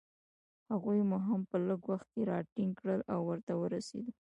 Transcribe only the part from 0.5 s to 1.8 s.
هغوی مو هم په